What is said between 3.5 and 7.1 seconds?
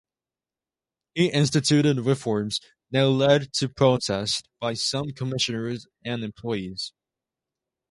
to protests by some commissioners and employees.